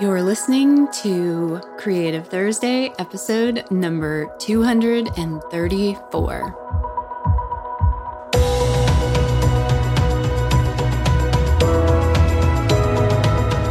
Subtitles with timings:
[0.00, 6.54] You're listening to Creative Thursday, episode number 234.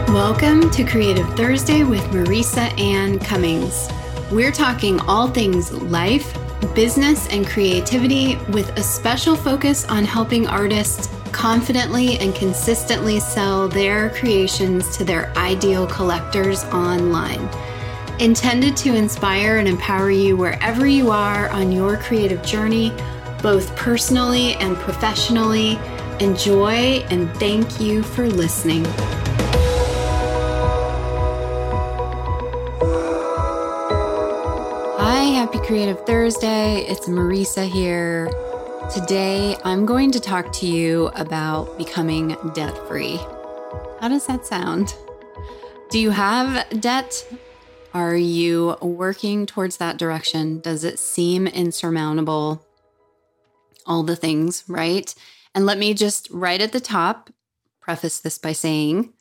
[0.10, 3.88] Welcome to Creative Thursday with Marisa Ann Cummings.
[4.30, 6.38] We're talking all things life,
[6.76, 11.08] business, and creativity with a special focus on helping artists
[11.38, 17.48] confidently and consistently sell their creations to their ideal collectors online.
[18.20, 22.92] Intended to inspire and empower you wherever you are on your creative journey,
[23.44, 25.78] both personally and professionally.
[26.20, 28.84] Enjoy and thank you for listening.
[34.98, 36.80] Hi, happy Creative Thursday.
[36.88, 38.28] It's Marisa here.
[38.94, 43.18] Today, I'm going to talk to you about becoming debt free.
[44.00, 44.96] How does that sound?
[45.90, 47.28] Do you have debt?
[47.94, 50.62] Are you working towards that direction?
[50.62, 52.66] Does it seem insurmountable?
[53.86, 55.14] All the things, right?
[55.54, 57.30] And let me just right at the top
[57.82, 59.12] preface this by saying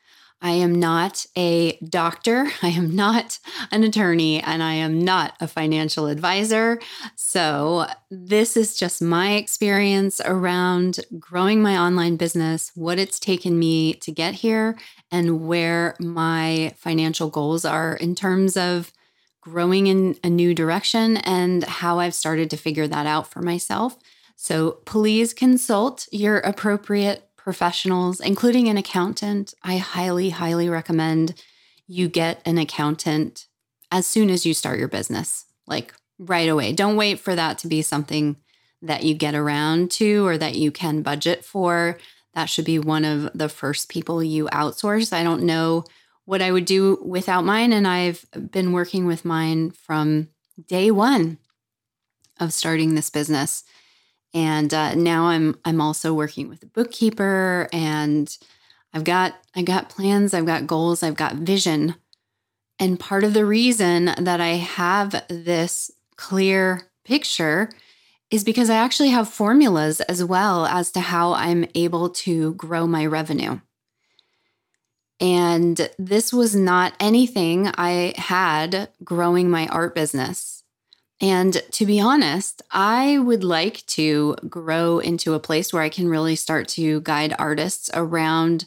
[0.42, 2.46] I am not a doctor.
[2.62, 3.38] I am not
[3.70, 6.80] an attorney and I am not a financial advisor.
[7.14, 13.94] So, this is just my experience around growing my online business, what it's taken me
[13.94, 14.76] to get here,
[15.10, 18.92] and where my financial goals are in terms of
[19.40, 23.96] growing in a new direction and how I've started to figure that out for myself.
[24.36, 29.54] So, please consult your appropriate professionals, including an accountant.
[29.62, 31.40] I highly, highly recommend
[31.86, 33.46] you get an accountant
[33.92, 36.72] as soon as you start your business, like right away.
[36.72, 38.34] Don't wait for that to be something
[38.82, 41.98] that you get around to or that you can budget for.
[42.34, 45.12] That should be one of the first people you outsource.
[45.12, 45.84] I don't know
[46.24, 50.30] what I would do without mine, and I've been working with mine from
[50.66, 51.38] day one
[52.40, 53.62] of starting this business
[54.36, 58.36] and uh, now I'm I'm also working with a bookkeeper, and
[58.92, 61.94] I've got I got plans, I've got goals, I've got vision.
[62.78, 67.70] And part of the reason that I have this clear picture
[68.30, 72.86] is because I actually have formulas as well as to how I'm able to grow
[72.86, 73.60] my revenue.
[75.18, 80.55] And this was not anything I had growing my art business.
[81.20, 86.08] And to be honest, I would like to grow into a place where I can
[86.08, 88.66] really start to guide artists around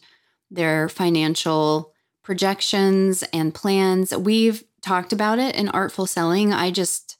[0.49, 1.93] their financial
[2.23, 4.15] projections and plans.
[4.15, 6.51] We've talked about it in Artful Selling.
[6.51, 7.17] I just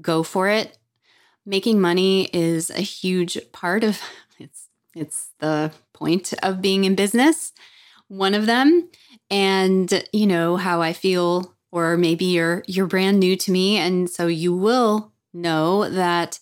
[0.00, 0.76] go for it.
[1.46, 4.00] Making money is a huge part of
[4.38, 7.52] it's it's the point of being in business.
[8.08, 8.90] One of them
[9.30, 13.76] and you know how I feel or maybe you're you're brand new to me.
[13.76, 16.38] And so you will know that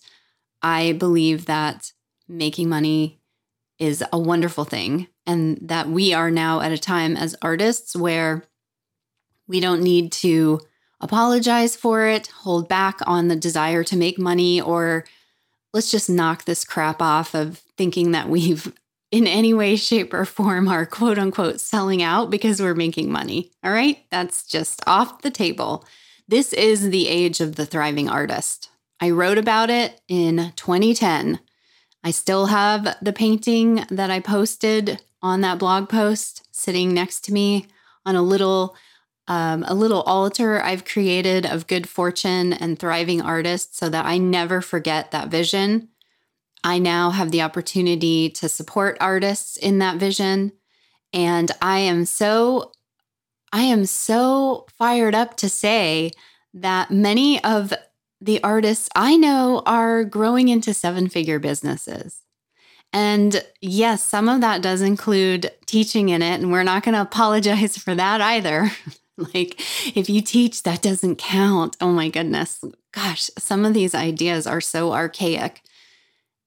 [0.61, 1.91] I believe that
[2.27, 3.19] making money
[3.77, 8.43] is a wonderful thing and that we are now at a time as artists where
[9.47, 10.59] we don't need to
[11.01, 15.05] apologize for it, hold back on the desire to make money or
[15.73, 18.73] let's just knock this crap off of thinking that we've
[19.15, 23.49] in any way, shape, or form are quote unquote selling out because we're making money.
[23.63, 23.99] All right.
[24.11, 25.85] That's just off the table.
[26.27, 28.69] This is the age of the thriving artist.
[28.99, 31.39] I wrote about it in 2010.
[32.03, 37.33] I still have the painting that I posted on that blog post sitting next to
[37.33, 37.67] me
[38.05, 38.75] on a little
[39.29, 44.17] um, a little altar I've created of good fortune and thriving artists so that I
[44.17, 45.87] never forget that vision
[46.65, 50.51] I now have the opportunity to support artists in that vision.
[51.13, 52.71] And I am so,
[53.53, 56.09] I am so fired up to say
[56.55, 57.71] that many of
[58.19, 62.23] the artists I know are growing into seven figure businesses.
[62.91, 66.41] And yes, some of that does include teaching in it.
[66.41, 68.71] And we're not going to apologize for that either.
[69.17, 69.61] like,
[69.95, 71.77] if you teach, that doesn't count.
[71.79, 72.63] Oh my goodness.
[72.91, 75.61] Gosh, some of these ideas are so archaic.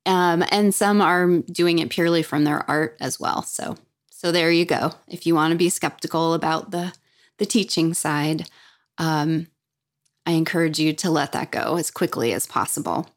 [0.08, 3.42] Um, and some are doing it purely from their art as well.
[3.42, 3.76] So,
[4.10, 4.92] so there you go.
[5.06, 6.94] If you want to be skeptical about the
[7.36, 8.48] the teaching side,
[8.96, 9.46] um,
[10.26, 13.08] I encourage you to let that go as quickly as possible.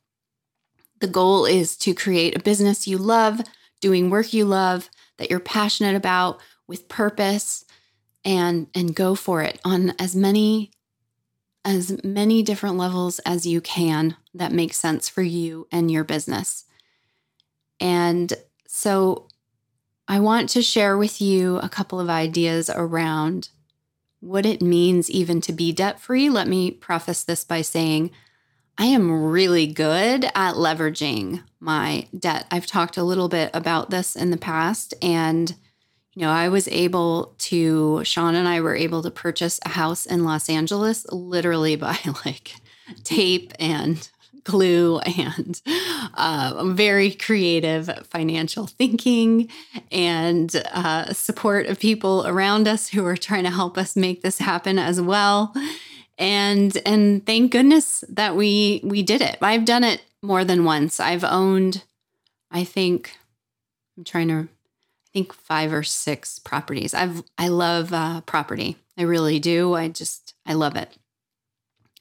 [0.99, 3.41] The goal is to create a business you love,
[3.79, 7.65] doing work you love, that you're passionate about with purpose
[8.25, 10.71] and and go for it on as many
[11.63, 16.65] as many different levels as you can that make sense for you and your business.
[17.81, 18.31] And
[18.67, 19.27] so
[20.07, 23.49] I want to share with you a couple of ideas around
[24.19, 28.11] what it means even to be debt free, let me preface this by saying
[28.77, 32.45] I am really good at leveraging my debt.
[32.51, 35.55] I've talked a little bit about this in the past and
[36.13, 40.05] you know, I was able to, Sean and I were able to purchase a house
[40.05, 42.53] in Los Angeles literally by like
[43.03, 44.09] tape and
[44.43, 45.61] glue and
[46.15, 49.49] uh, very creative financial thinking
[49.91, 54.39] and uh, support of people around us who are trying to help us make this
[54.39, 55.53] happen as well.
[56.17, 59.37] And and thank goodness that we we did it.
[59.41, 60.99] I've done it more than once.
[60.99, 61.83] I've owned
[62.51, 63.15] i think
[63.97, 66.93] i'm trying to i think five or six properties.
[66.93, 68.77] I've i love uh, property.
[68.97, 69.73] I really do.
[69.73, 70.95] I just i love it.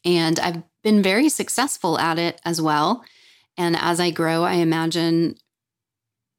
[0.05, 3.05] And i've been very successful at it as well.
[3.57, 5.37] And as I grow, I imagine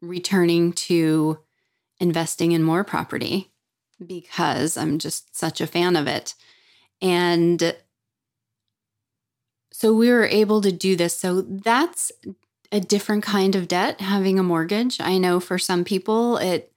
[0.02, 1.40] returning to
[2.00, 3.52] investing in more property
[4.04, 6.34] because I'm just such a fan of it.
[7.02, 7.76] And
[9.72, 11.18] so we were able to do this.
[11.18, 12.12] So that's
[12.72, 15.00] a different kind of debt, having a mortgage.
[15.00, 16.72] I know for some people, it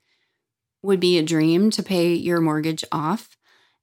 [0.83, 3.34] would be a dream to pay your mortgage off.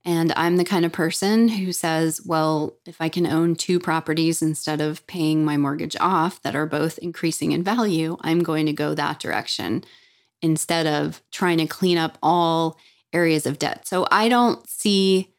[0.05, 4.43] And I'm the kind of person who says, well, if I can own two properties
[4.43, 8.73] instead of paying my mortgage off that are both increasing in value, I'm going to
[8.73, 9.85] go that direction
[10.41, 12.77] instead of trying to clean up all
[13.13, 13.87] areas of debt.
[13.87, 15.33] So I don't see,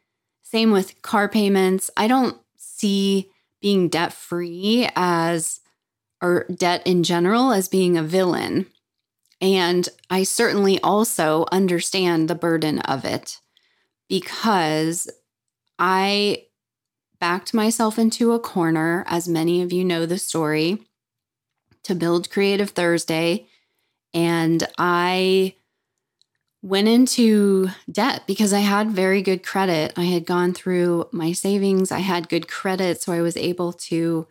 [0.43, 3.29] same with car payments, I don't see
[3.61, 5.59] being debt free as,
[6.21, 8.67] or debt in general, as being a villain.
[9.41, 13.41] And I certainly also understand the burden of it
[14.13, 15.09] because
[15.79, 16.43] I
[17.19, 20.85] backed myself into a corner, as many of you know the story,
[21.81, 23.47] to build Creative Thursday.
[24.13, 25.55] And I
[26.61, 29.93] went into debt because I had very good credit.
[29.97, 33.01] I had gone through my savings, I had good credit.
[33.01, 34.27] So I was able to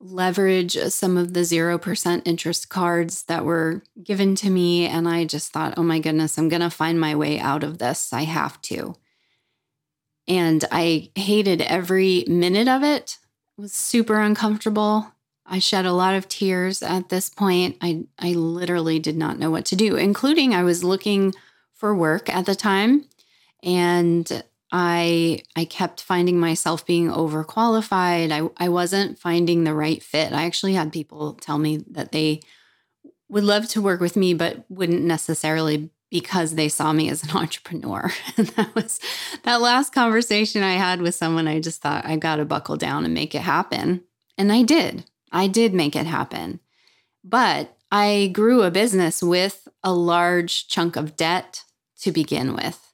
[0.00, 4.86] leverage some of the 0% interest cards that were given to me.
[4.86, 7.78] And I just thought, oh my goodness, I'm going to find my way out of
[7.78, 8.12] this.
[8.12, 8.94] I have to.
[10.28, 13.18] And I hated every minute of it.
[13.56, 15.12] It was super uncomfortable.
[15.44, 17.76] I shed a lot of tears at this point.
[17.80, 21.34] I, I literally did not know what to do, including I was looking
[21.72, 23.06] for work at the time.
[23.62, 28.30] And I I kept finding myself being overqualified.
[28.30, 30.32] I, I wasn't finding the right fit.
[30.32, 32.40] I actually had people tell me that they
[33.28, 37.30] would love to work with me, but wouldn't necessarily because they saw me as an
[37.36, 38.10] entrepreneur.
[38.36, 39.00] And that was
[39.44, 41.48] that last conversation I had with someone.
[41.48, 44.02] I just thought I got to buckle down and make it happen.
[44.36, 45.04] And I did.
[45.32, 46.60] I did make it happen.
[47.24, 51.64] But I grew a business with a large chunk of debt
[52.00, 52.87] to begin with.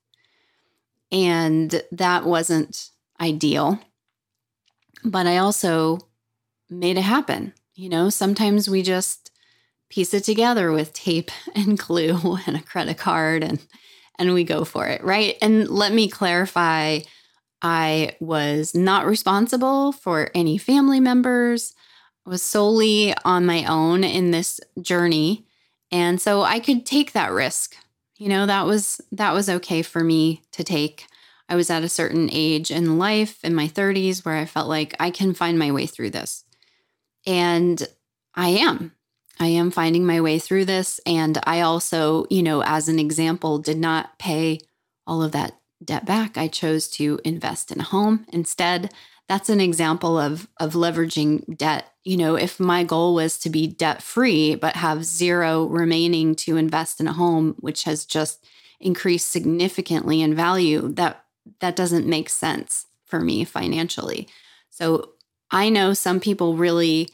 [1.14, 2.90] And that wasn't
[3.20, 3.78] ideal.
[5.04, 6.00] But I also
[6.68, 7.54] made it happen.
[7.76, 9.30] You know, sometimes we just
[9.88, 13.60] piece it together with tape and glue and a credit card and
[14.16, 15.36] and we go for it, right?
[15.42, 17.00] And let me clarify
[17.60, 21.74] I was not responsible for any family members.
[22.24, 25.46] I was solely on my own in this journey.
[25.90, 27.74] And so I could take that risk
[28.16, 31.06] you know that was that was okay for me to take.
[31.48, 34.94] I was at a certain age in life in my 30s where i felt like
[34.98, 36.44] i can find my way through this.
[37.26, 37.86] And
[38.34, 38.92] i am.
[39.40, 41.00] I am finding my way through this.
[41.06, 44.60] And i also you know as an example did not pay
[45.06, 46.38] all of that debt back.
[46.38, 48.92] I chose to invest in a home instead
[49.28, 51.90] that's an example of of leveraging debt.
[52.04, 56.56] You know if my goal was to be debt free but have zero remaining to
[56.56, 58.44] invest in a home which has just
[58.80, 61.24] increased significantly in value that
[61.60, 64.28] that doesn't make sense for me financially.
[64.70, 65.10] So
[65.50, 67.08] i know some people really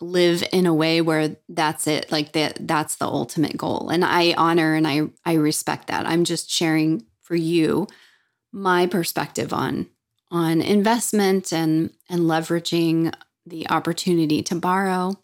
[0.00, 3.88] live in a way where that's it like that that's the ultimate goal.
[3.90, 6.06] And i honor and i i respect that.
[6.06, 7.86] I'm just sharing for you
[8.52, 9.88] my perspective on
[10.30, 13.12] on investment and and leveraging
[13.46, 15.14] the opportunity to borrow.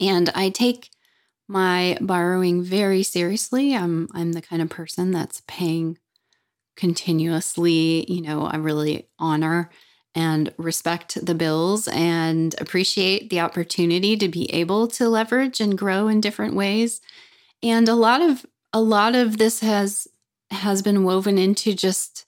[0.00, 0.90] And I take
[1.48, 3.74] my borrowing very seriously.
[3.74, 5.98] I'm I'm the kind of person that's paying
[6.76, 9.70] continuously, you know, I really honor
[10.14, 16.08] and respect the bills and appreciate the opportunity to be able to leverage and grow
[16.08, 17.00] in different ways.
[17.62, 20.08] And a lot of a lot of this has
[20.50, 22.26] has been woven into just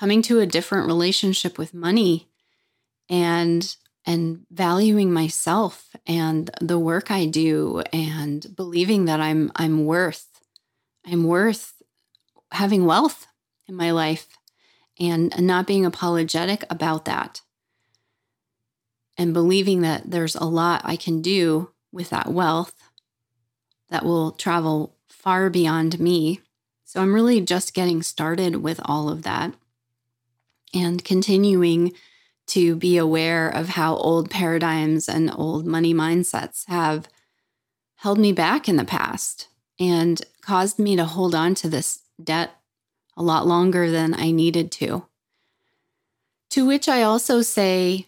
[0.00, 2.26] coming to a different relationship with money
[3.10, 3.76] and
[4.06, 10.26] and valuing myself and the work I do and believing that I'm I'm worth
[11.04, 11.82] I'm worth
[12.50, 13.26] having wealth
[13.68, 14.26] in my life
[14.98, 17.42] and not being apologetic about that
[19.18, 22.74] and believing that there's a lot I can do with that wealth
[23.90, 26.40] that will travel far beyond me.
[26.84, 29.54] So I'm really just getting started with all of that
[30.74, 31.92] and continuing
[32.48, 37.08] to be aware of how old paradigms and old money mindsets have
[37.96, 39.48] held me back in the past
[39.78, 42.50] and caused me to hold on to this debt
[43.16, 45.06] a lot longer than I needed to.
[46.50, 48.06] To which I also say,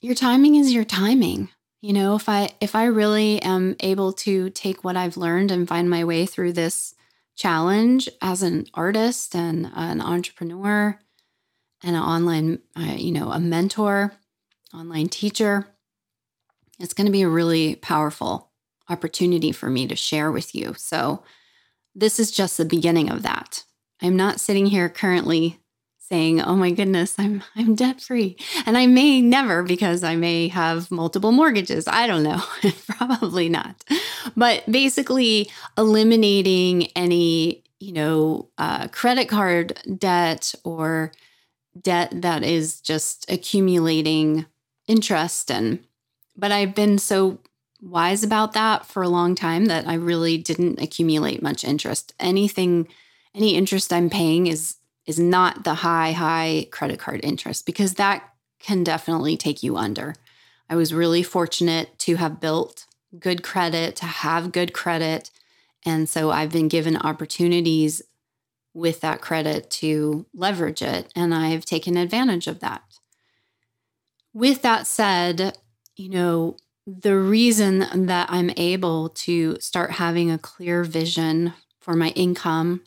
[0.00, 1.50] your timing is your timing.
[1.82, 5.68] You know, if I if I really am able to take what I've learned and
[5.68, 6.94] find my way through this
[7.34, 10.98] challenge as an artist and an entrepreneur
[11.82, 14.12] an online, uh, you know, a mentor,
[14.74, 15.66] online teacher,
[16.78, 18.50] it's going to be a really powerful
[18.88, 20.74] opportunity for me to share with you.
[20.76, 21.22] So,
[21.94, 23.64] this is just the beginning of that.
[24.00, 25.60] I'm not sitting here currently
[25.98, 28.36] saying, "Oh my goodness, I'm I'm debt free."
[28.66, 31.86] And I may never because I may have multiple mortgages.
[31.86, 32.42] I don't know.
[32.86, 33.84] Probably not.
[34.36, 41.12] But basically eliminating any, you know, uh, credit card debt or
[41.80, 44.46] debt that is just accumulating
[44.86, 45.80] interest and
[46.36, 47.38] but I've been so
[47.82, 52.14] wise about that for a long time that I really didn't accumulate much interest.
[52.18, 52.88] Anything
[53.34, 54.76] any interest I'm paying is
[55.06, 58.22] is not the high high credit card interest because that
[58.60, 60.14] can definitely take you under.
[60.70, 62.86] I was really fortunate to have built
[63.18, 65.30] good credit, to have good credit,
[65.84, 68.00] and so I've been given opportunities
[68.74, 72.82] with that credit to leverage it and I've taken advantage of that.
[74.32, 75.58] With that said,
[75.96, 82.08] you know, the reason that I'm able to start having a clear vision for my
[82.10, 82.82] income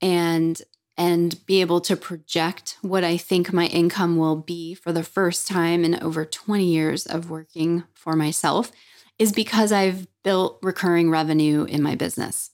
[0.00, 0.60] and
[0.96, 5.48] and be able to project what I think my income will be for the first
[5.48, 8.70] time in over 20 years of working for myself
[9.18, 12.50] is because I've built recurring revenue in my business.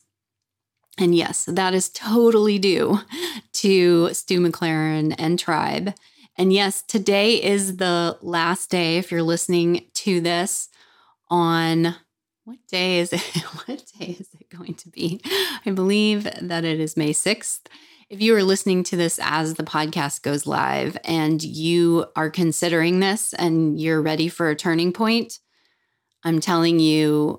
[1.01, 3.01] And yes, that is totally due
[3.55, 5.95] to Stu McLaren and Tribe.
[6.37, 10.69] And yes, today is the last day, if you're listening to this
[11.31, 11.97] on
[12.45, 13.21] what day is it?
[13.67, 15.23] what day is it going to be?
[15.65, 17.61] I believe that it is May 6th.
[18.11, 23.01] If you are listening to this as the podcast goes live and you are considering
[23.01, 25.39] this and you're ready for a turning point,
[26.25, 27.39] I'm telling you,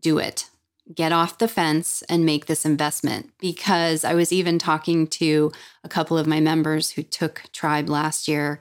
[0.00, 0.49] do it.
[0.92, 3.30] Get off the fence and make this investment.
[3.38, 5.52] Because I was even talking to
[5.84, 8.60] a couple of my members who took Tribe last year,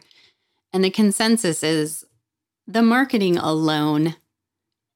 [0.72, 2.06] and the consensus is
[2.68, 4.16] the marketing alone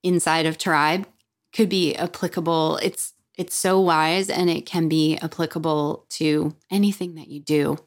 [0.03, 1.07] inside of tribe
[1.53, 2.77] could be applicable.
[2.77, 7.77] It's it's so wise and it can be applicable to anything that you do.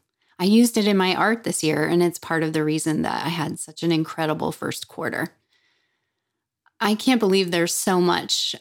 [0.41, 3.25] I used it in my art this year and it's part of the reason that
[3.25, 5.29] i had such an incredible first quarter.
[6.81, 8.57] I can't believe there's so much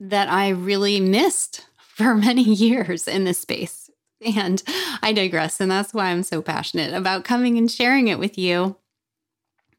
[0.00, 3.90] that i really missed for many years in this space
[4.36, 4.62] and
[5.02, 8.76] i digress and that's why i'm so passionate about coming and sharing it with you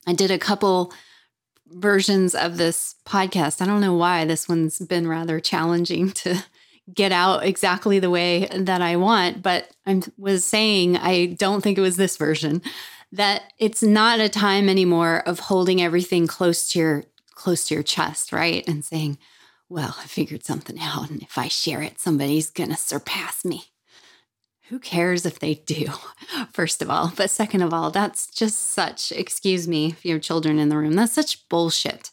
[0.07, 0.93] i did a couple
[1.71, 3.61] versions of this podcast.
[3.61, 6.43] I don't know why this one's been rather challenging to
[6.93, 11.77] get out exactly the way that I want, but I was saying I don't think
[11.77, 12.61] it was this version
[13.11, 17.83] that it's not a time anymore of holding everything close to your close to your
[17.83, 18.67] chest, right?
[18.67, 19.17] And saying,
[19.69, 23.65] "Well, I figured something out and if I share it, somebody's going to surpass me."
[24.69, 25.87] who cares if they do,
[26.51, 27.11] first of all?
[27.15, 30.77] But second of all, that's just such, excuse me if you have children in the
[30.77, 32.11] room, that's such bullshit.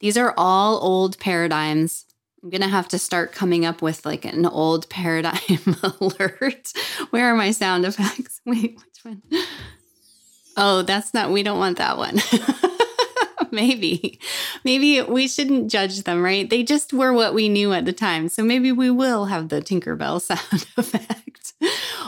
[0.00, 2.06] These are all old paradigms.
[2.42, 5.38] I'm going to have to start coming up with like an old paradigm
[6.00, 6.72] alert.
[7.10, 8.40] Where are my sound effects?
[8.46, 9.22] Wait, which one?
[10.56, 12.20] Oh, that's not, we don't want that one.
[13.54, 14.18] maybe.
[14.64, 16.48] Maybe we shouldn't judge them, right?
[16.48, 18.28] They just were what we knew at the time.
[18.28, 21.52] So maybe we will have the Tinkerbell sound effect.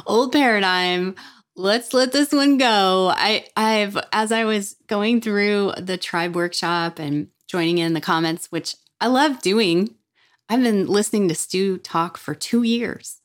[0.07, 1.15] Old paradigm.
[1.55, 3.13] Let's let this one go.
[3.15, 8.51] I I've as I was going through the tribe workshop and joining in the comments,
[8.51, 9.95] which I love doing.
[10.49, 13.21] I've been listening to Stu talk for 2 years.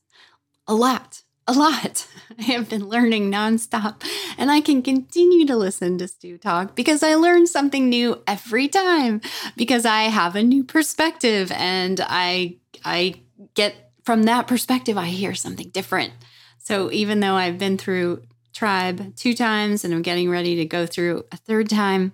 [0.67, 2.07] A lot a lot.
[2.39, 4.03] I have been learning nonstop,
[4.37, 8.67] and I can continue to listen to Stu talk because I learn something new every
[8.67, 9.21] time
[9.57, 13.15] because I have a new perspective and I I
[13.55, 16.13] get from that perspective I hear something different.
[16.59, 20.85] So even though I've been through tribe two times and I'm getting ready to go
[20.85, 22.13] through a third time,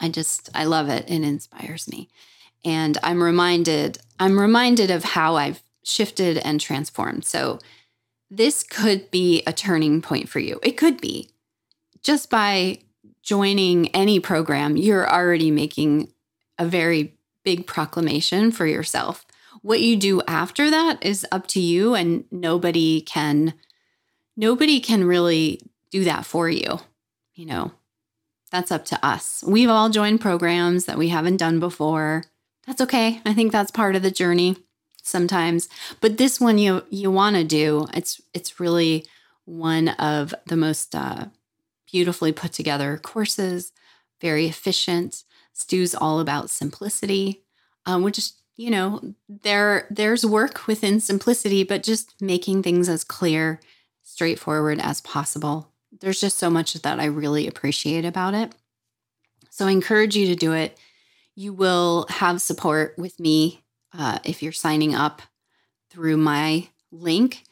[0.00, 1.10] I just I love it.
[1.10, 2.08] It inspires me.
[2.62, 7.24] And I'm reminded I'm reminded of how I've shifted and transformed.
[7.24, 7.58] So
[8.30, 10.58] this could be a turning point for you.
[10.62, 11.30] It could be.
[12.02, 12.80] Just by
[13.22, 16.12] joining any program, you're already making
[16.58, 19.24] a very big proclamation for yourself.
[19.62, 23.54] What you do after that is up to you and nobody can
[24.36, 26.80] nobody can really do that for you.
[27.34, 27.72] You know,
[28.50, 29.42] that's up to us.
[29.46, 32.24] We've all joined programs that we haven't done before.
[32.66, 33.20] That's okay.
[33.24, 34.56] I think that's part of the journey
[35.04, 35.68] sometimes.
[36.00, 37.86] But this one you you want to do.
[37.94, 39.06] It's it's really
[39.44, 41.26] one of the most uh,
[41.90, 43.72] beautifully put together courses.
[44.20, 45.22] Very efficient.
[45.52, 47.44] Stu's all about simplicity,
[47.86, 53.04] um, which is you know there there's work within simplicity, but just making things as
[53.04, 53.60] clear,
[54.02, 55.70] straightforward as possible.
[56.00, 58.52] There's just so much that I really appreciate about it.
[59.50, 60.76] So I encourage you to do it.
[61.36, 63.63] You will have support with me
[63.96, 65.22] uh, if you're signing up
[65.90, 67.44] through my link.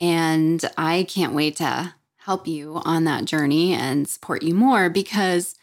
[0.00, 5.56] And I can't wait to help you on that journey and support you more because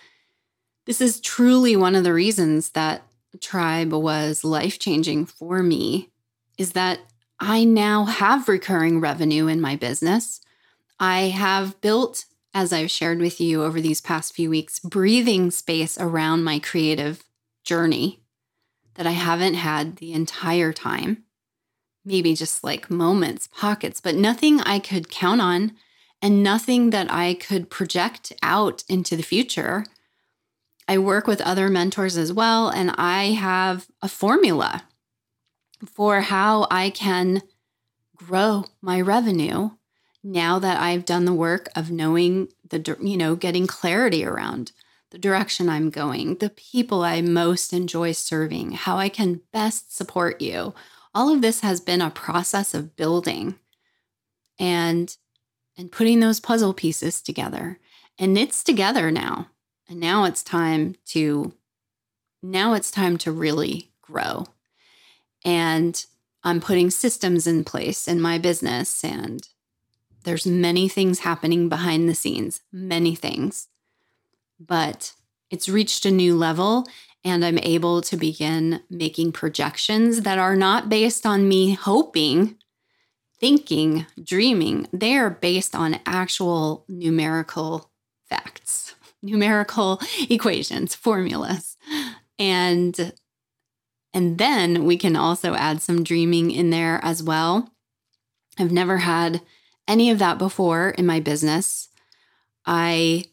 [0.86, 3.04] this is truly one of the reasons that
[3.40, 6.10] Tribe was life changing for me
[6.58, 7.00] is that
[7.40, 10.42] I now have recurring revenue in my business.
[11.00, 15.98] I have built, as I've shared with you over these past few weeks, breathing space
[15.98, 17.24] around my creative
[17.64, 18.19] journey
[19.00, 21.24] that I haven't had the entire time.
[22.04, 25.72] Maybe just like moments, pockets, but nothing I could count on
[26.22, 29.86] and nothing that I could project out into the future.
[30.86, 34.84] I work with other mentors as well, and I have a formula
[35.86, 37.42] for how I can
[38.18, 39.70] grow my revenue
[40.26, 44.74] now that I've done the work of knowing the, you know, getting clarity around
[45.12, 50.42] the direction I'm going, the people I most enjoy serving, how I can best support
[50.42, 50.74] you.
[51.16, 53.56] All of this has been a process of building
[54.60, 55.16] and
[55.78, 57.80] and putting those puzzle pieces together.
[58.18, 59.48] And it's together now.
[59.88, 61.54] And now it's time to
[62.44, 64.46] now it's time to really grow.
[65.44, 66.06] And
[66.44, 69.48] I'm putting systems in place in my business and
[70.26, 73.70] there's many things happening behind the scenes, many things
[74.60, 75.14] but
[75.50, 76.86] it's reached a new level
[77.24, 82.56] and I'm able to begin making projections that are not based on me hoping,
[83.40, 84.88] thinking, dreaming.
[84.94, 87.92] They are based on actual numerical
[88.30, 91.78] facts, numerical equations, formulas.
[92.38, 93.14] And
[94.12, 97.70] and then we can also add some dreaming in there as well.
[98.58, 99.42] I've never had
[99.88, 101.90] any of that before in my business.
[102.66, 103.26] I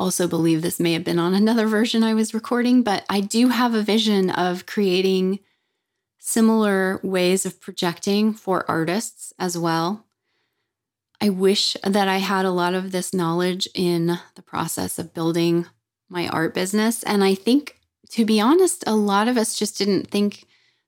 [0.00, 3.48] also believe this may have been on another version I was recording, but I do
[3.48, 5.40] have a vision of creating
[6.18, 10.06] similar ways of projecting for artists as well.
[11.20, 15.66] I wish that I had a lot of this knowledge in the process of building
[16.08, 17.02] my art business.
[17.02, 17.76] And I think,
[18.12, 20.46] to be honest, a lot of us just didn't think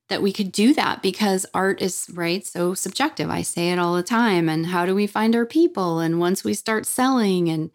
[0.09, 3.29] that we could do that because art is, right, so subjective.
[3.29, 4.48] I say it all the time.
[4.48, 6.01] And how do we find our people?
[6.01, 7.70] And once we start selling and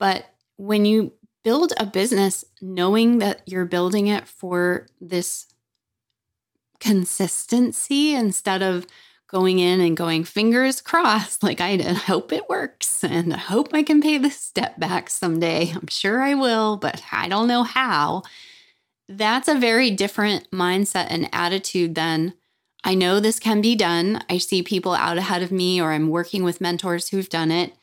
[0.00, 0.24] but
[0.56, 1.12] when you
[1.44, 5.46] build a business knowing that you're building it for this
[6.80, 8.86] consistency instead of
[9.28, 11.96] going in and going fingers crossed like I did.
[11.96, 15.72] Hope it works and I hope I can pay this step back someday.
[15.74, 18.22] I'm sure I will, but I don't know how.
[19.08, 22.34] That's a very different mindset and attitude than
[22.82, 24.24] I know this can be done.
[24.30, 27.74] I see people out ahead of me, or I'm working with mentors who've done it.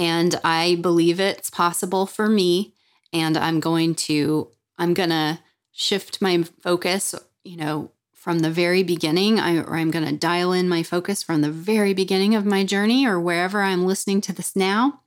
[0.00, 2.72] And I believe it's possible for me.
[3.12, 5.40] And I'm going to, I'm going to
[5.72, 10.52] shift my focus, you know, from the very beginning, I, or I'm going to dial
[10.52, 14.32] in my focus from the very beginning of my journey or wherever I'm listening to
[14.32, 15.02] this now.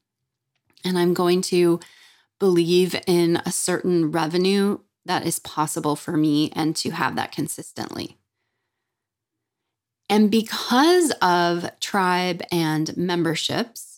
[0.85, 1.79] And I'm going to
[2.37, 8.17] believe in a certain revenue that is possible for me and to have that consistently.
[10.07, 13.92] And because of tribe and memberships,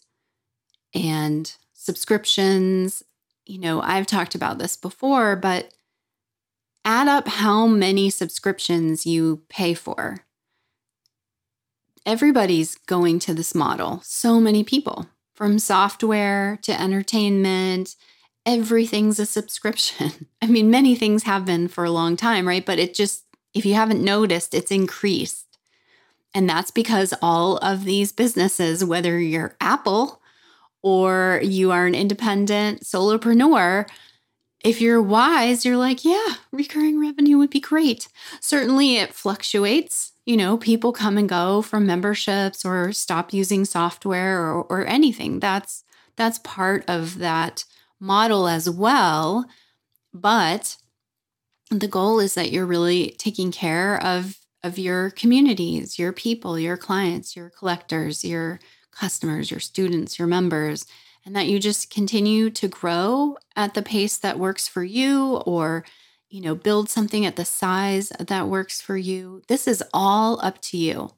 [0.96, 3.04] and subscriptions.
[3.46, 5.74] You know, I've talked about this before, but
[6.84, 10.26] add up how many subscriptions you pay for.
[12.06, 17.96] Everybody's going to this model, so many people, from software to entertainment,
[18.46, 20.28] everything's a subscription.
[20.42, 22.66] I mean, many things have been for a long time, right?
[22.66, 25.58] But it just, if you haven't noticed, it's increased.
[26.34, 30.22] And that's because all of these businesses, whether you're Apple
[30.86, 33.90] or you are an independent solopreneur,
[34.64, 38.08] if you're wise, you're like, yeah, recurring revenue would be great.
[38.40, 44.42] Certainly it fluctuates you know, people come and go from memberships or stop using software
[44.42, 45.40] or, or anything.
[45.40, 45.84] That's
[46.16, 47.66] that's part of that
[48.00, 49.46] model as well.
[50.14, 50.78] But
[51.70, 56.78] the goal is that you're really taking care of of your communities, your people, your
[56.78, 58.60] clients, your collectors, your
[58.96, 60.86] customers, your students, your members,
[61.26, 65.84] and that you just continue to grow at the pace that works for you or
[66.36, 69.42] you know, build something at the size that works for you.
[69.48, 71.12] This is all up to you.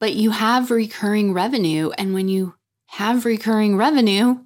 [0.00, 1.90] But you have recurring revenue.
[1.96, 2.54] And when you
[2.86, 4.40] have recurring revenue,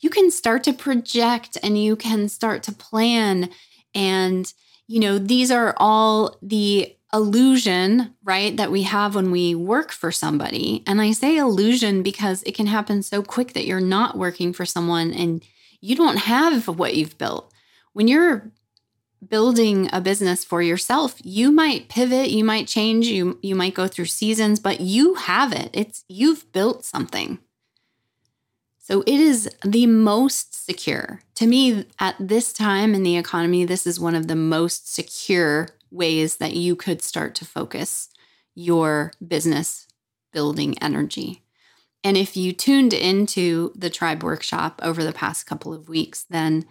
[0.00, 3.50] you can start to project and you can start to plan.
[3.94, 4.52] And,
[4.88, 10.10] you know, these are all the illusion, right, that we have when we work for
[10.10, 10.82] somebody.
[10.86, 14.64] And I say illusion because it can happen so quick that you're not working for
[14.64, 15.44] someone and
[15.80, 17.52] you don't have what you've built.
[17.92, 18.50] When you're
[19.28, 23.86] building a business for yourself you might pivot you might change you you might go
[23.86, 27.38] through seasons but you have it it's you've built something
[28.78, 33.86] so it is the most secure to me at this time in the economy this
[33.86, 38.08] is one of the most secure ways that you could start to focus
[38.54, 39.86] your business
[40.32, 41.42] building energy
[42.04, 46.64] and if you tuned into the tribe workshop over the past couple of weeks then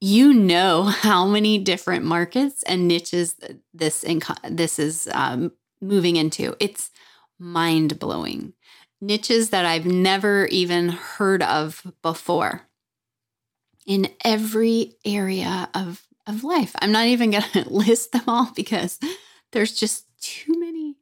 [0.00, 3.36] you know how many different markets and niches
[3.74, 6.56] this inco- this is um, moving into.
[6.60, 6.90] It's
[7.38, 8.54] mind blowing.
[9.00, 12.62] Niches that I've never even heard of before
[13.86, 16.74] in every area of, of life.
[16.80, 19.00] I'm not even going to list them all because
[19.52, 20.96] there's just too many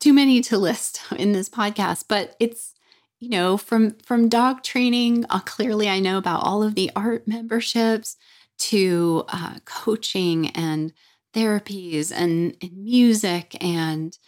[0.00, 2.74] too many to list in this podcast, but it's
[3.20, 7.26] you know from from dog training uh, clearly i know about all of the art
[7.26, 8.16] memberships
[8.58, 10.92] to uh, coaching and
[11.32, 14.18] therapies and, and music and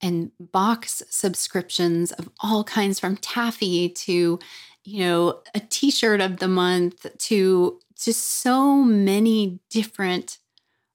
[0.00, 4.38] and box subscriptions of all kinds from taffy to
[4.84, 10.38] you know a t-shirt of the month to just so many different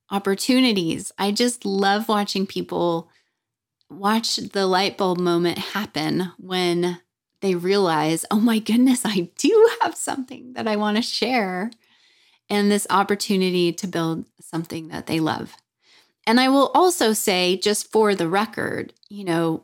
[0.10, 3.10] opportunities i just love watching people
[3.90, 7.00] watch the light bulb moment happen when
[7.42, 11.72] they realize oh my goodness i do have something that i want to share
[12.52, 15.56] and this opportunity to build something that they love.
[16.28, 19.64] And I will also say, just for the record, you know,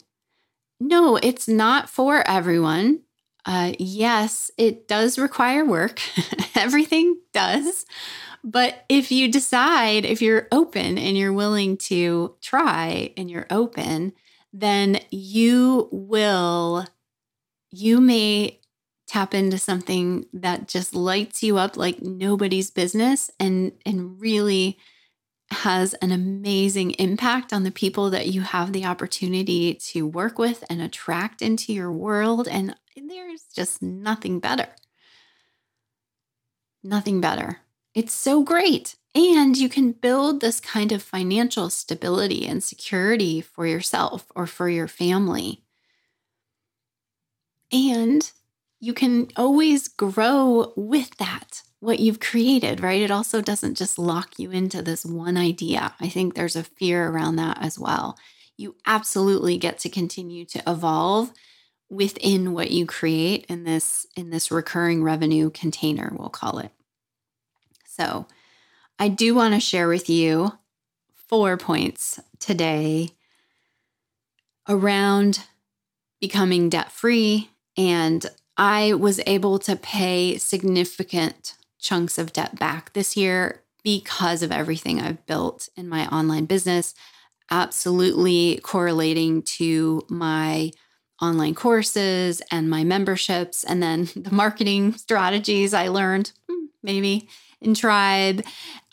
[0.80, 3.02] no, it's not for everyone.
[3.48, 6.02] Uh, yes, it does require work.
[6.56, 7.86] Everything does.
[8.44, 14.14] But if you decide, if you're open and you're willing to try and you're open,
[14.54, 16.88] then you will,
[17.72, 18.60] you may
[19.08, 24.78] tap into something that just lights you up like nobody's business and and really
[25.52, 30.64] has an amazing impact on the people that you have the opportunity to work with
[30.70, 32.76] and attract into your world and
[33.08, 34.68] there's just nothing better.
[36.84, 37.60] Nothing better.
[37.94, 38.96] It's so great.
[39.16, 44.70] And you can build this kind of financial stability and security for yourself or for
[44.70, 45.64] your family.
[47.72, 48.32] And
[48.80, 53.02] you can always grow with that, what you've created, right?
[53.02, 55.94] It also doesn't just lock you into this one idea.
[56.00, 58.18] I think there's a fear around that as well.
[58.58, 61.32] You absolutely get to continue to evolve
[61.90, 66.72] within what you create in this in this recurring revenue container we'll call it.
[67.86, 68.28] So,
[69.00, 70.54] I do want to share with you
[71.30, 73.12] four points today
[74.68, 75.46] around
[76.20, 78.26] becoming debt free and
[78.58, 81.54] I was able to pay significant
[81.88, 86.94] chunks of debt back this year because of everything I've built in my online business,
[87.50, 90.72] absolutely correlating to my
[91.22, 97.30] online courses and my memberships, and then the marketing strategies I learned, hmm, maybe
[97.62, 98.44] in Tribe,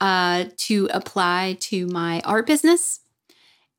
[0.00, 3.00] uh, to apply to my art business.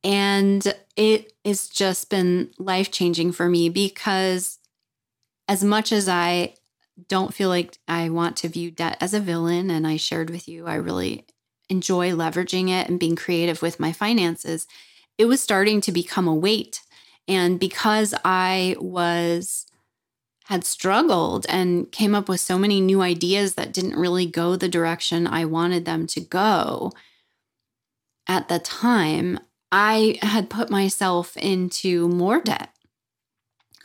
[0.04, 4.60] And it has just been life changing for me because
[5.48, 6.56] as much as I
[7.08, 10.48] don't feel like I want to view debt as a villain, and I shared with
[10.48, 11.26] you, I really
[11.70, 14.68] enjoy leveraging it and being creative with my finances,
[15.18, 16.82] it was starting to become a weight.
[17.28, 19.66] And because I was
[20.46, 24.70] had struggled and came up with so many new ideas that didn't really go the
[24.70, 26.92] direction I wanted them to go
[28.28, 29.40] at the time,
[29.72, 32.70] I had put myself into more debt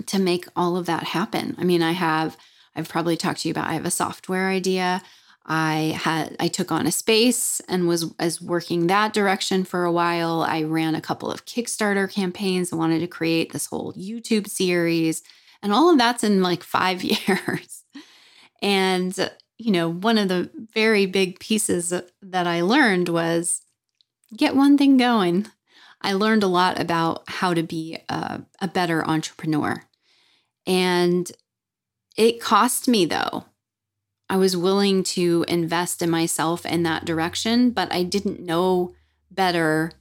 [0.07, 1.57] to make all of that happen.
[1.59, 2.37] I mean, I have,
[2.75, 5.03] I've probably talked to you about, I have a software idea.
[5.47, 9.93] I had I took on a space and was as working that direction for a
[9.93, 10.43] while.
[10.43, 12.73] I ran a couple of Kickstarter campaigns.
[12.73, 15.23] I wanted to create this whole YouTube series,
[15.63, 17.85] and all of that's in like 5 years.
[18.63, 23.63] and you know, one of the very big pieces that I learned was
[24.35, 25.47] get one thing going.
[26.01, 29.85] I learned a lot about how to be a, a better entrepreneur.
[30.67, 31.31] And
[32.17, 33.45] it cost me though.
[34.29, 38.95] I was willing to invest in myself in that direction, but I didn't know
[39.31, 39.93] better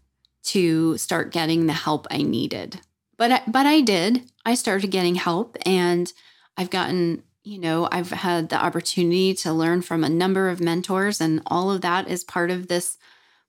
[0.44, 2.80] to start getting the help I needed.
[3.18, 4.24] But I, but I did.
[4.46, 6.12] I started getting help and
[6.58, 11.20] I've gotten, you know, I've had the opportunity to learn from a number of mentors
[11.20, 12.98] and all of that is part of this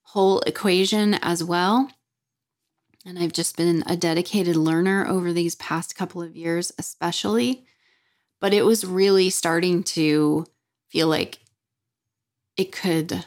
[0.03, 1.91] whole equation as well.
[3.07, 7.65] And I've just been a dedicated learner over these past couple of years, especially.
[8.41, 10.47] But it was really starting to
[10.89, 11.39] feel like
[12.57, 13.25] it could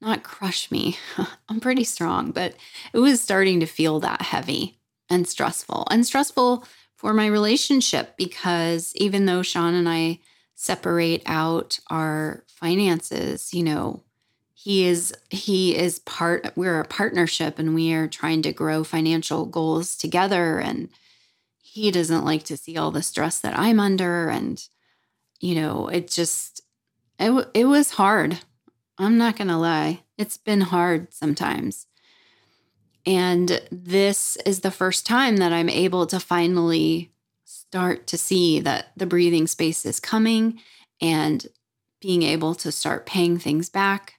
[0.00, 0.98] not crush me.
[1.48, 2.54] I'm pretty strong, but
[2.92, 8.94] it was starting to feel that heavy and stressful and stressful for my relationship because
[8.96, 10.20] even though Sean and I
[10.54, 14.02] separate out our finances, you know,
[14.52, 19.46] he is he is part we're a partnership and we are trying to grow financial
[19.46, 20.90] goals together and
[21.72, 24.60] he doesn't like to see all the stress that I'm under and
[25.38, 26.62] you know, it just
[27.18, 28.40] it, it was hard.
[28.98, 30.00] I'm not going to lie.
[30.18, 31.86] It's been hard sometimes.
[33.06, 37.12] And this is the first time that I'm able to finally
[37.44, 40.60] start to see that the breathing space is coming
[41.00, 41.46] and
[42.00, 44.14] being able to start paying things back.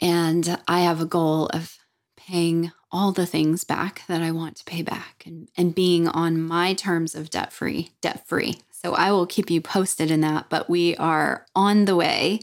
[0.00, 1.76] And I have a goal of
[2.16, 6.40] paying all the things back that I want to pay back and, and being on
[6.40, 8.58] my terms of debt free, debt free.
[8.70, 12.40] So I will keep you posted in that, but we are on the way.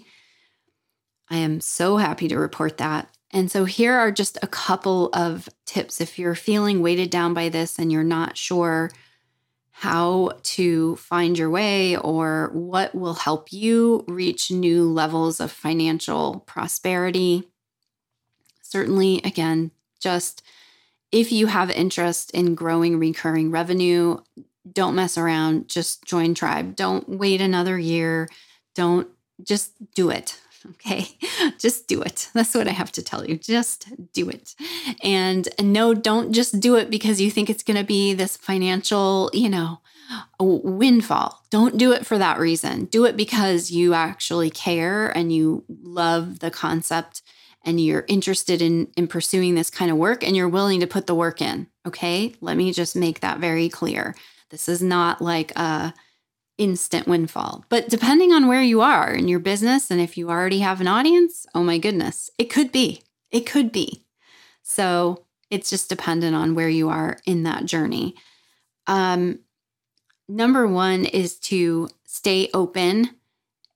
[1.29, 3.10] I am so happy to report that.
[3.32, 7.49] And so here are just a couple of tips if you're feeling weighted down by
[7.49, 8.91] this and you're not sure
[9.71, 16.43] how to find your way or what will help you reach new levels of financial
[16.45, 17.49] prosperity.
[18.62, 19.71] Certainly, again,
[20.04, 20.44] just
[21.13, 24.18] if you have interest in growing recurring revenue,
[24.72, 25.70] don't mess around.
[25.70, 26.76] Just join Tribe.
[26.76, 28.28] Don't wait another year.
[28.76, 29.08] Don't
[29.42, 30.39] just do it.
[30.66, 31.10] Okay.
[31.60, 32.30] Just do it.
[32.34, 33.38] That's what I have to tell you.
[33.38, 34.56] Just do it.
[35.04, 38.38] And, and no, don't just do it because you think it's going to be this
[38.38, 39.82] financial, you know,
[40.39, 41.44] windfall.
[41.50, 42.86] Don't do it for that reason.
[42.86, 47.24] Do it because you actually care and you love the concept
[47.63, 51.08] and you're interested in in pursuing this kind of work and you're willing to put
[51.08, 51.67] the work in.
[51.86, 52.36] Okay?
[52.41, 54.15] Let me just make that very clear.
[54.49, 55.93] This is not like a
[56.58, 57.65] instant windfall.
[57.69, 60.88] But depending on where you are in your business and if you already have an
[60.88, 63.02] audience, oh my goodness, it could be.
[63.32, 64.06] It could be.
[64.62, 68.15] So it's just dependent on where you are in that journey.
[68.88, 69.39] Um,
[70.28, 73.10] number one is to stay open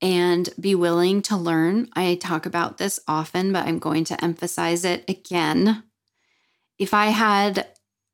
[0.01, 1.89] and be willing to learn.
[1.93, 5.83] I talk about this often, but I'm going to emphasize it again.
[6.77, 7.67] If I had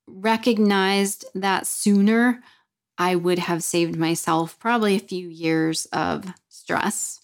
[0.08, 2.42] recognized that sooner,
[2.98, 7.22] I would have saved myself probably a few years of stress.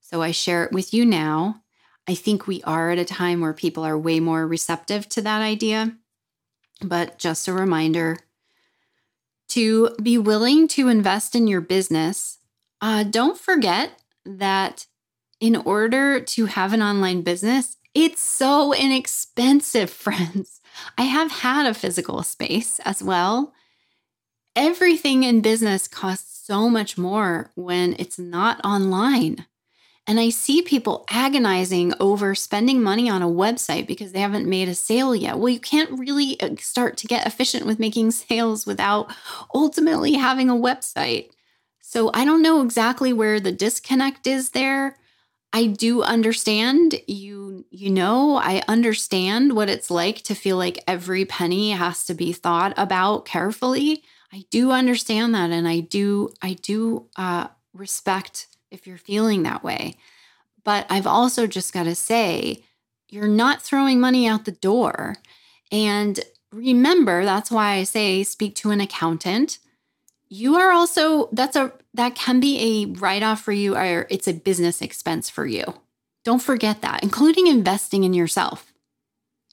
[0.00, 1.62] So I share it with you now.
[2.06, 5.40] I think we are at a time where people are way more receptive to that
[5.40, 5.96] idea.
[6.82, 8.18] But just a reminder
[9.48, 12.38] to be willing to invest in your business,
[12.82, 14.86] uh, don't forget that
[15.40, 20.60] in order to have an online business, it's so inexpensive, friends.
[20.98, 23.52] I have had a physical space as well.
[24.54, 29.46] Everything in business costs so much more when it's not online.
[30.06, 34.68] And I see people agonizing over spending money on a website because they haven't made
[34.68, 35.38] a sale yet.
[35.38, 39.14] Well, you can't really uh, start to get efficient with making sales without
[39.54, 41.30] ultimately having a website.
[41.92, 44.96] So I don't know exactly where the disconnect is there.
[45.52, 51.26] I do understand you you know I understand what it's like to feel like every
[51.26, 54.04] penny has to be thought about carefully.
[54.32, 59.62] I do understand that and I do I do uh, respect if you're feeling that
[59.62, 59.96] way.
[60.64, 62.64] But I've also just got to say
[63.10, 65.16] you're not throwing money out the door.
[65.70, 66.18] And
[66.52, 69.58] remember, that's why I say speak to an accountant.
[70.34, 74.26] You are also that's a that can be a write off for you or it's
[74.26, 75.62] a business expense for you.
[76.24, 78.72] Don't forget that, including investing in yourself,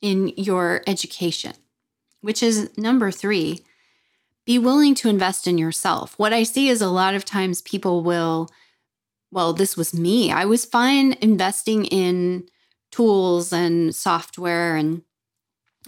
[0.02, 1.52] in your education,
[2.22, 3.60] which is number three.
[4.46, 6.18] Be willing to invest in yourself.
[6.18, 8.50] What I see is a lot of times people will
[9.34, 10.32] well, this was me.
[10.32, 12.48] I was fine investing in
[12.90, 15.02] tools and software and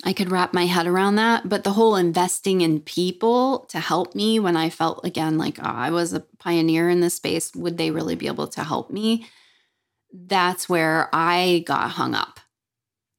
[0.04, 1.48] I could wrap my head around that.
[1.48, 5.64] But the whole investing in people to help me when I felt again like oh,
[5.64, 9.28] I was a pioneer in this space, would they really be able to help me?
[10.14, 12.40] That's where I got hung up.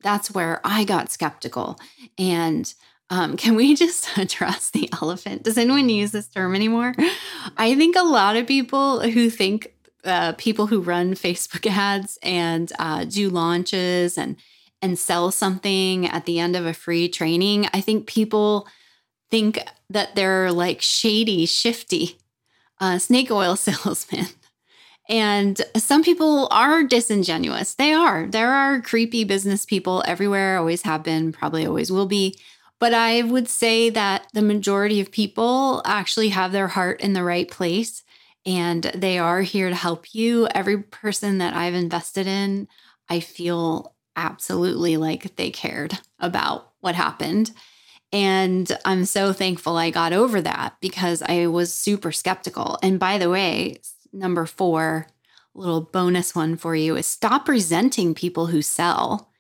[0.03, 1.79] That's where I got skeptical.
[2.19, 2.73] And
[3.11, 5.45] um, can we just address the elephant?
[5.45, 6.95] Does anyone use this term anymore?
[7.57, 9.73] I think a lot of people who think
[10.05, 14.37] uh, people who run Facebook ads and uh, do launches and
[14.83, 18.67] and sell something at the end of a free training, I think people
[19.31, 22.19] think that they're like shady, shifty
[22.83, 24.27] uh, snake oil salesmen.
[25.09, 27.75] And some people are disingenuous.
[27.75, 28.27] They are.
[28.27, 32.37] There are creepy business people everywhere, always have been, probably always will be.
[32.79, 37.23] But I would say that the majority of people actually have their heart in the
[37.23, 38.03] right place
[38.45, 40.49] and they are here to help you.
[40.49, 42.67] Every person that I've invested in,
[43.09, 47.53] I feel absolutely like they cared about what happened.
[48.13, 52.79] And I'm so thankful I got over that because I was super skeptical.
[52.83, 53.81] And by the way,
[54.13, 55.07] number four,
[55.55, 59.31] little bonus one for you is stop resenting people who sell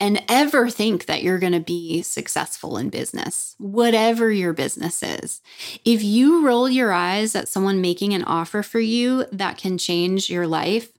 [0.00, 5.40] and ever think that you're going to be successful in business, whatever your business is.
[5.84, 10.30] If you roll your eyes at someone making an offer for you that can change
[10.30, 10.92] your life,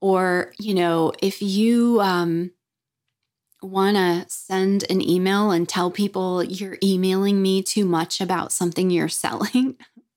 [0.00, 2.52] or, you know, if you, um,
[3.62, 8.90] want to send an email and tell people you're emailing me too much about something
[8.90, 9.76] you're selling?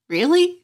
[0.10, 0.64] really?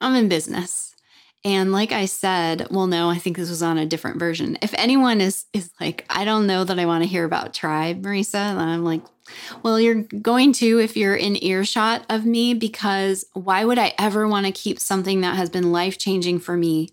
[0.00, 0.94] I'm in business.
[1.42, 4.58] And like I said, well, no, I think this was on a different version.
[4.60, 8.02] If anyone is is like, I don't know that I want to hear about tribe,
[8.02, 9.00] Marisa, then I'm like,
[9.62, 14.28] well, you're going to if you're in earshot of me, because why would I ever
[14.28, 16.90] want to keep something that has been life changing for me,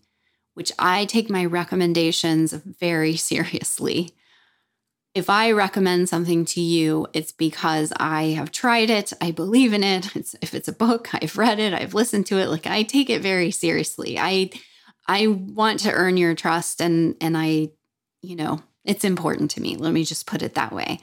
[0.54, 4.14] which I take my recommendations very seriously.
[5.18, 9.84] If I recommend something to you, it's because I have tried it, I believe in
[9.84, 10.16] it.
[10.16, 12.50] It's, if it's a book, I've read it, I've listened to it.
[12.50, 14.20] Like I take it very seriously.
[14.20, 14.52] I
[15.08, 17.70] I want to earn your trust and and I,
[18.22, 19.76] you know, it's important to me.
[19.76, 21.00] Let me just put it that way.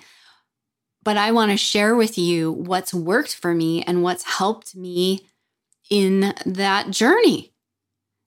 [1.02, 5.26] But I want to share with you what's worked for me and what's helped me
[5.90, 7.52] in that journey.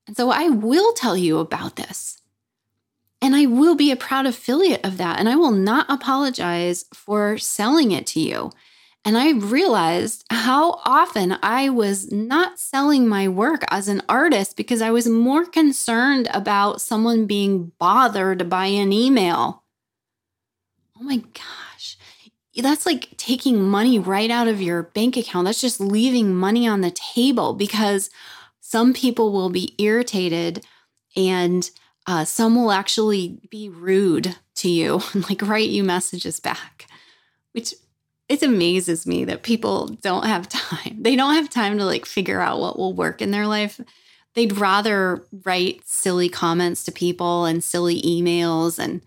[0.06, 2.22] And so I will tell you about this.
[3.22, 5.20] And I will be a proud affiliate of that.
[5.20, 8.52] And I will not apologize for selling it to you.
[9.04, 14.82] And I realized how often I was not selling my work as an artist because
[14.82, 19.64] I was more concerned about someone being bothered by an email.
[21.00, 21.98] Oh my gosh.
[22.56, 25.46] That's like taking money right out of your bank account.
[25.46, 28.10] That's just leaving money on the table because
[28.60, 30.66] some people will be irritated
[31.16, 31.70] and
[32.08, 36.88] uh, some will actually be rude to you and like write you messages back,
[37.52, 37.76] which
[38.30, 40.98] it amazes me that people don't have time.
[41.02, 43.80] They don't have time to like figure out what will work in their life.
[44.34, 48.80] They'd rather write silly comments to people and silly emails.
[48.80, 49.02] And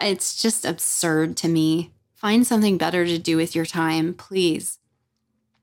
[0.00, 1.92] it's just absurd to me.
[2.14, 4.78] Find something better to do with your time, please.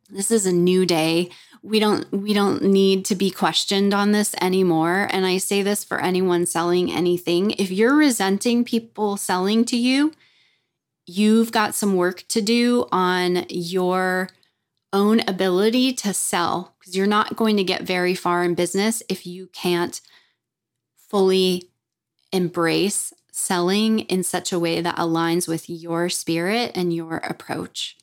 [0.10, 1.30] This is a new day
[1.68, 5.08] we don't we don't need to be questioned on this anymore.
[5.12, 7.52] And i say this for anyone selling anything.
[7.52, 10.14] If you're resenting people selling to you
[11.08, 14.30] you've got some work to do on your
[14.92, 19.26] own ability to sell because you're not going to get very far in business if
[19.26, 20.02] you can't
[21.10, 21.70] fully
[22.32, 27.98] embrace selling in such a way that aligns with your spirit and your approach.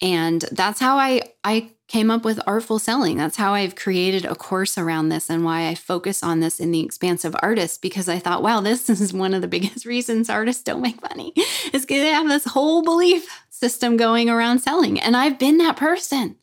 [0.00, 3.16] And that's how i i came up with artful selling.
[3.16, 6.70] That's how I've created a course around this and why I focus on this in
[6.70, 10.62] the expansive artist because I thought, wow, this is one of the biggest reasons artists
[10.62, 11.32] don't make money
[11.72, 14.98] is because they have this whole belief system going around selling.
[14.98, 16.36] And I've been that person.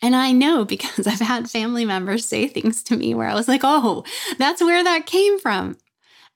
[0.00, 3.48] And I know because I've had family members say things to me where I was
[3.48, 4.04] like, "Oh,
[4.38, 5.76] that's where that came from."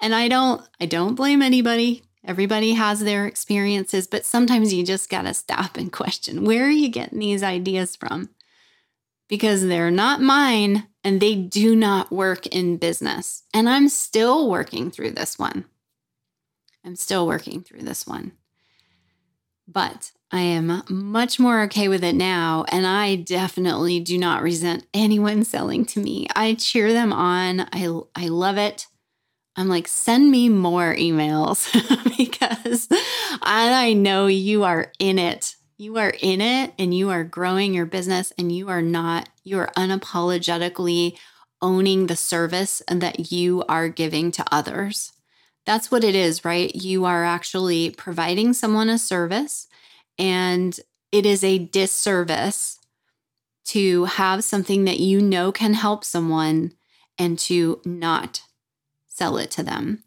[0.01, 2.03] And I don't I don't blame anybody.
[2.25, 6.71] Everybody has their experiences, but sometimes you just got to stop and question where are
[6.71, 8.31] you getting these ideas from?
[9.29, 13.43] Because they're not mine and they do not work in business.
[13.53, 15.65] And I'm still working through this one.
[16.85, 18.33] I'm still working through this one.
[19.67, 22.65] But I am much more okay with it now.
[22.69, 26.27] And I definitely do not resent anyone selling to me.
[26.35, 27.61] I cheer them on.
[27.73, 28.87] I, I love it.
[29.57, 31.71] I'm like, send me more emails
[32.17, 32.89] because
[33.43, 35.57] I know you are in it.
[35.77, 39.59] You are in it and you are growing your business and you are not, you
[39.59, 41.19] are unapologetically
[41.61, 45.13] owning the service that you are giving to others.
[45.65, 46.75] That's what it is, right?
[46.75, 49.69] You are actually providing someone a service,
[50.19, 50.79] and
[51.13, 52.81] it is a disservice
[53.67, 56.73] to have something that you know can help someone
[57.17, 58.43] and to not
[59.15, 60.03] sell it to them.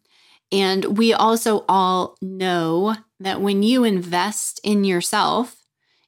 [0.52, 5.56] And we also all know that when you invest in yourself,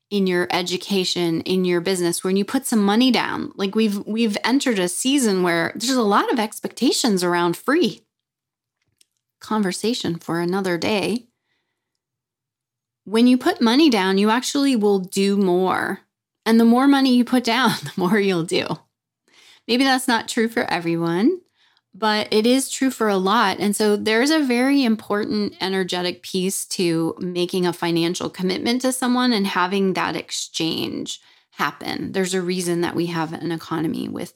[0.09, 4.37] in your education, in your business, when you put some money down, like we've we've
[4.43, 8.05] entered a season where there's a lot of expectations around free.
[9.39, 11.27] Conversation for another day.
[13.03, 16.01] When you put money down, you actually will do more.
[16.45, 18.65] And the more money you put down, the more you'll do.
[19.67, 21.41] Maybe that's not true for everyone,
[21.97, 23.59] but it is true for a lot.
[23.59, 29.33] And so there's a very important energetic piece to making a financial commitment to someone
[29.33, 31.19] and having that exchange
[31.51, 32.11] happen.
[32.11, 34.33] There's a reason that we have an economy with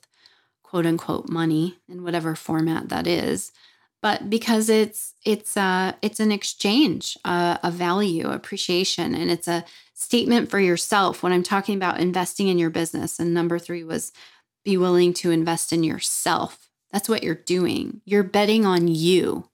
[0.63, 3.51] quote unquote money in whatever format that is
[4.01, 9.65] but because it's it's uh it's an exchange uh, a value appreciation and it's a
[9.93, 14.11] statement for yourself when i'm talking about investing in your business and number 3 was
[14.63, 18.01] be willing to invest in yourself that's what you're doing.
[18.05, 19.47] You're betting on you.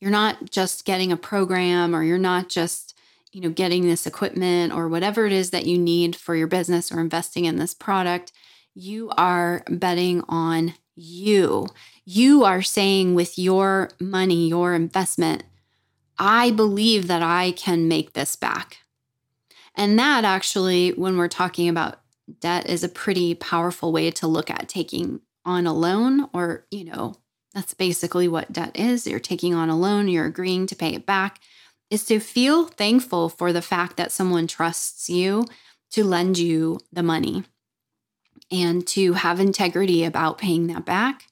[0.00, 2.98] You're not just getting a program or you're not just,
[3.32, 6.92] you know, getting this equipment or whatever it is that you need for your business
[6.92, 8.32] or investing in this product.
[8.74, 11.68] You are betting on you.
[12.04, 15.44] You are saying with your money, your investment,
[16.18, 18.78] I believe that I can make this back.
[19.74, 22.00] And that actually, when we're talking about
[22.40, 26.84] debt, is a pretty powerful way to look at taking on a loan, or, you
[26.84, 27.14] know,
[27.54, 29.06] that's basically what debt is.
[29.06, 31.40] You're taking on a loan, you're agreeing to pay it back,
[31.88, 35.46] is to feel thankful for the fact that someone trusts you
[35.92, 37.44] to lend you the money
[38.50, 41.28] and to have integrity about paying that back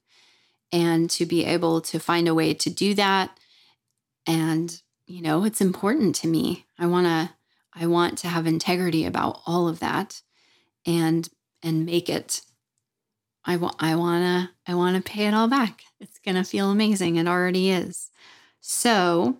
[0.72, 3.38] and to be able to find a way to do that.
[4.26, 6.64] And, you know, it's important to me.
[6.78, 7.30] I want to
[7.76, 10.22] I want to have integrity about all of that
[10.86, 11.28] and
[11.62, 12.42] and make it
[13.44, 15.82] I want I wanna I wanna pay it all back.
[16.00, 17.16] It's gonna feel amazing.
[17.16, 18.10] It already is.
[18.60, 19.38] So,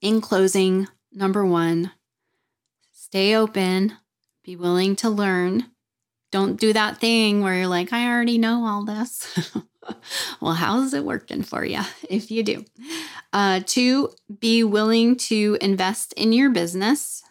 [0.00, 1.92] in closing, number one,
[2.92, 3.92] stay open,
[4.44, 5.66] be willing to learn.
[6.32, 9.54] Don't do that thing where you're like, I already know all this.
[10.40, 12.64] well, how's it working for you if you do?
[13.32, 14.10] Uh, two,
[14.40, 17.22] be willing to invest in your business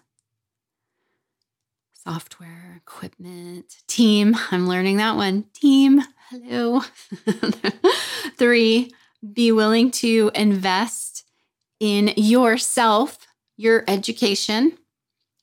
[2.05, 4.35] software, equipment, team.
[4.51, 5.45] I'm learning that one.
[5.53, 6.81] Team, hello.
[8.37, 8.93] Three,
[9.33, 11.23] be willing to invest
[11.79, 13.17] in yourself,
[13.57, 14.77] your education,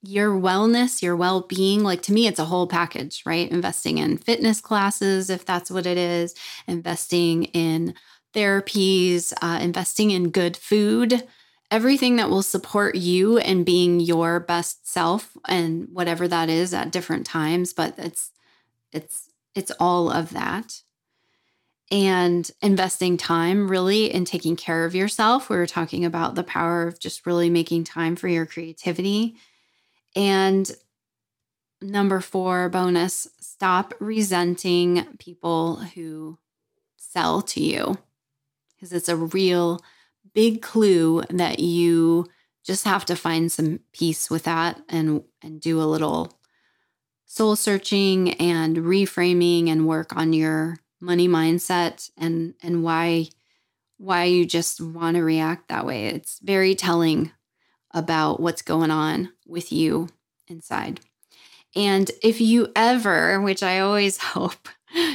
[0.02, 1.82] your wellness, your well being.
[1.82, 3.50] Like to me, it's a whole package, right?
[3.50, 6.34] Investing in fitness classes, if that's what it is,
[6.68, 7.94] investing in
[8.34, 11.24] therapies, uh, investing in good food
[11.72, 16.92] everything that will support you in being your best self and whatever that is at
[16.92, 18.30] different times but it's
[18.92, 20.82] it's it's all of that.
[21.90, 25.50] And investing time really in taking care of yourself.
[25.50, 29.36] We were talking about the power of just really making time for your creativity.
[30.16, 30.70] And
[31.82, 36.38] number 4 bonus stop resenting people who
[36.96, 37.98] sell to you
[38.74, 39.80] because it's a real
[40.34, 42.26] big clue that you
[42.64, 46.38] just have to find some peace with that and and do a little
[47.26, 53.26] soul searching and reframing and work on your money mindset and and why
[54.02, 56.06] why you just want to react that way.
[56.06, 57.30] It's very telling
[57.92, 60.08] about what's going on with you
[60.48, 61.00] inside.
[61.76, 64.68] And if you ever, which I always hope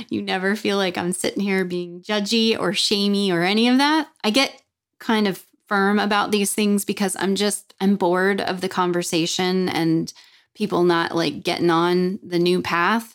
[0.09, 4.07] you never feel like I'm sitting here being judgy or shamey or any of that,
[4.23, 4.61] I get
[4.99, 10.11] kind of firm about these things because I'm just I'm bored of the conversation and
[10.55, 13.13] people not like getting on the new path.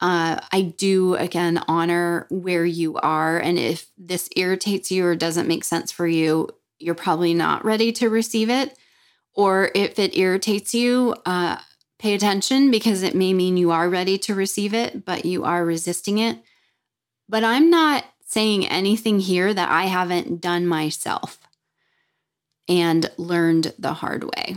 [0.00, 5.48] Uh, I do again honor where you are, and if this irritates you or doesn't
[5.48, 6.48] make sense for you,
[6.78, 8.76] you're probably not ready to receive it.
[9.34, 11.58] Or if it irritates you, uh,
[11.98, 15.64] pay attention because it may mean you are ready to receive it, but you are
[15.64, 16.38] resisting it.
[17.28, 21.38] But I'm not saying anything here that I haven't done myself
[22.66, 24.56] and learned the hard way.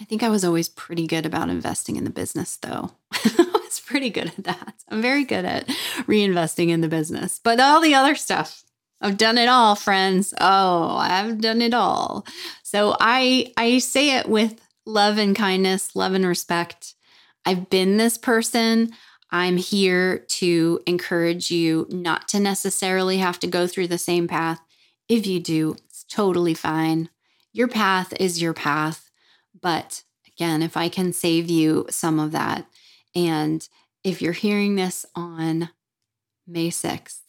[0.00, 2.92] I think I was always pretty good about investing in the business, though.
[3.12, 4.74] I was pretty good at that.
[4.88, 5.66] I'm very good at
[6.06, 8.62] reinvesting in the business, but all the other stuff,
[9.00, 10.32] I've done it all, friends.
[10.40, 12.24] Oh, I've done it all.
[12.62, 16.94] So I I say it with love and kindness, love and respect.
[17.44, 18.92] I've been this person.
[19.34, 24.60] I'm here to encourage you not to necessarily have to go through the same path.
[25.08, 27.08] If you do, it's totally fine.
[27.52, 29.10] Your path is your path.
[29.60, 32.68] But again, if I can save you some of that,
[33.12, 33.68] and
[34.04, 35.70] if you're hearing this on
[36.46, 37.22] May 6th,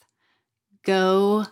[0.84, 1.48] go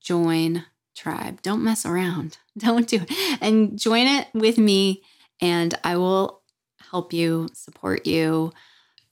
[0.00, 0.64] join
[0.96, 1.42] Tribe.
[1.42, 2.38] Don't mess around.
[2.58, 3.38] Don't do it.
[3.40, 5.04] And join it with me,
[5.40, 6.42] and I will
[6.90, 8.52] help you, support you,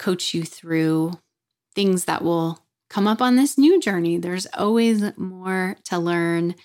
[0.03, 1.13] coach you through
[1.75, 2.59] things that will
[2.91, 4.19] come up on this new journey.
[4.19, 6.57] There's always more to learn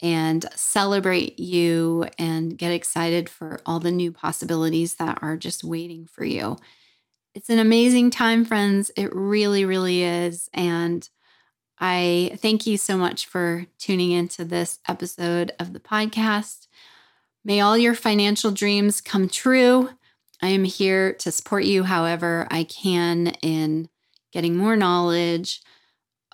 [0.00, 6.06] and celebrate you and get excited for all the new possibilities that are just waiting
[6.06, 6.56] for you.
[7.34, 8.92] It's an amazing time, friends.
[8.96, 10.48] It really, really is.
[10.54, 11.08] And
[11.80, 16.68] I thank you so much for tuning into this episode of the podcast.
[17.44, 19.90] May all your financial dreams come true.
[20.44, 23.88] I am here to support you however I can in
[24.30, 25.62] getting more knowledge,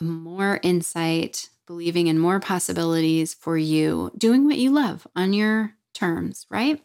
[0.00, 6.44] more insight, believing in more possibilities for you, doing what you love on your terms,
[6.50, 6.82] right?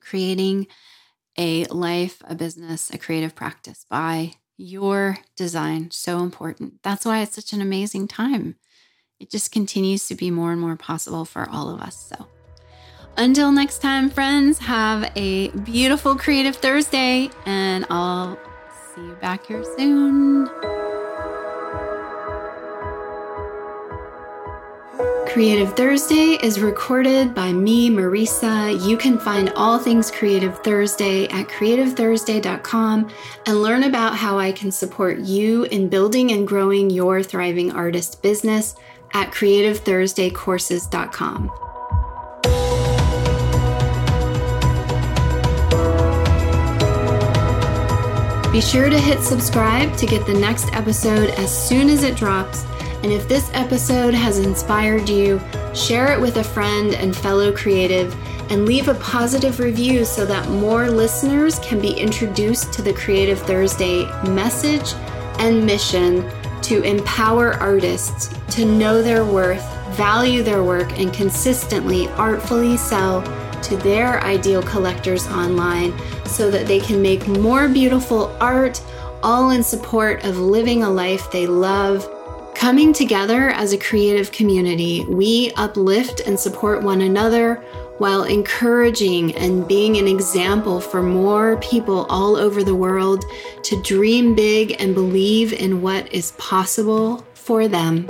[0.00, 0.66] Creating
[1.38, 5.90] a life, a business, a creative practice by your design.
[5.90, 6.82] So important.
[6.82, 8.56] That's why it's such an amazing time.
[9.18, 11.96] It just continues to be more and more possible for all of us.
[11.96, 12.26] So,
[13.16, 18.38] until next time, friends, have a beautiful Creative Thursday, and I'll
[18.94, 20.48] see you back here soon.
[25.32, 28.84] Creative Thursday is recorded by me, Marisa.
[28.84, 33.08] You can find all things Creative Thursday at creativethursday.com
[33.46, 38.22] and learn about how I can support you in building and growing your thriving artist
[38.22, 38.74] business
[39.14, 41.69] at creativethursdaycourses.com.
[48.52, 52.64] Be sure to hit subscribe to get the next episode as soon as it drops.
[53.04, 55.40] And if this episode has inspired you,
[55.72, 58.12] share it with a friend and fellow creative
[58.50, 63.38] and leave a positive review so that more listeners can be introduced to the Creative
[63.38, 64.94] Thursday message
[65.38, 66.28] and mission
[66.62, 69.64] to empower artists to know their worth,
[69.96, 73.20] value their work, and consistently, artfully sell
[73.64, 75.92] to their ideal collectors online
[76.26, 78.82] so that they can make more beautiful art,
[79.22, 82.08] all in support of living a life they love
[82.60, 87.54] Coming together as a creative community, we uplift and support one another
[87.96, 93.24] while encouraging and being an example for more people all over the world
[93.62, 98.06] to dream big and believe in what is possible for them.